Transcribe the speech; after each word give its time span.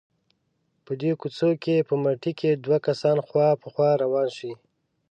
په 0.85 0.91
دې 1.01 1.11
کوڅو 1.21 1.49
کې 1.63 1.75
په 1.87 1.93
مټې 2.03 2.31
که 2.39 2.49
دوه 2.63 2.77
کسان 2.87 3.17
خوا 3.27 3.47
په 3.61 3.67
خوا 3.73 3.89
روان 4.03 4.27
شي. 4.37 4.51